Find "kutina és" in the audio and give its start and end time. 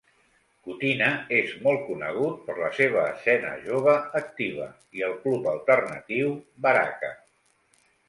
0.67-1.53